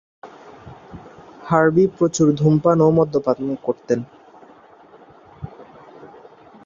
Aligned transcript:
Harvey 1.43 1.83
প্রচুর 1.97 2.27
ধূমপান 2.35 2.77
ও 2.81 2.87
মদ্যপান 2.97 3.37
করতেন। 3.65 3.99